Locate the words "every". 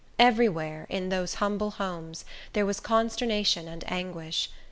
0.17-0.49